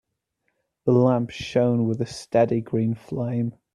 The 0.85 0.93
lamp 0.93 1.29
shone 1.29 1.87
with 1.87 2.01
a 2.01 2.07
steady 2.07 2.59
green 2.61 2.95
flame. 2.95 3.53